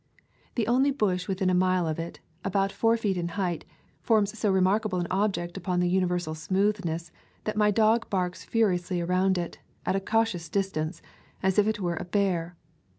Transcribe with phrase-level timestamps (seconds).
[0.55, 3.65] The only bush within a mile of it, about four feet in height,
[4.01, 7.11] forms so remark able an object upon the universal smoothness
[7.43, 11.03] that my dog barks furiously around it, at a cautious distance,
[11.43, 12.55] as if it were a bear.